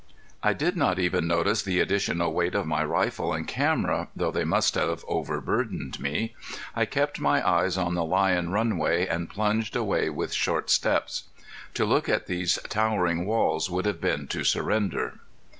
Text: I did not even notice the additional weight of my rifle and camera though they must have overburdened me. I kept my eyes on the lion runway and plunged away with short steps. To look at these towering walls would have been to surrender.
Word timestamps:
I 0.41 0.53
did 0.53 0.75
not 0.75 0.97
even 0.97 1.27
notice 1.27 1.61
the 1.61 1.79
additional 1.79 2.33
weight 2.33 2.55
of 2.55 2.65
my 2.65 2.83
rifle 2.83 3.33
and 3.33 3.47
camera 3.47 4.07
though 4.15 4.31
they 4.31 4.43
must 4.43 4.73
have 4.73 5.05
overburdened 5.07 5.99
me. 5.99 6.33
I 6.75 6.85
kept 6.85 7.19
my 7.19 7.47
eyes 7.47 7.77
on 7.77 7.93
the 7.93 8.03
lion 8.03 8.49
runway 8.49 9.05
and 9.05 9.29
plunged 9.29 9.75
away 9.75 10.09
with 10.09 10.33
short 10.33 10.71
steps. 10.71 11.25
To 11.75 11.85
look 11.85 12.09
at 12.09 12.25
these 12.25 12.57
towering 12.67 13.27
walls 13.27 13.69
would 13.69 13.85
have 13.85 14.01
been 14.01 14.25
to 14.29 14.43
surrender. 14.43 15.19